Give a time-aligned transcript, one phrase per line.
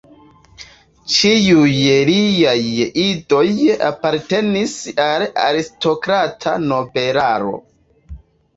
[1.15, 1.73] Ĉiuj
[2.09, 2.55] liaj
[3.03, 3.45] idoj
[3.91, 4.75] apartenis
[5.07, 7.57] al aristokrata nobelaro.